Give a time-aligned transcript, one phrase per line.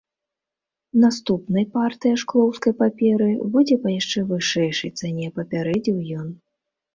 [1.03, 6.27] Наступнай партыя шклоўскай паперы будзе па яшчэ вышэйшай цане, папярэдзіў ён.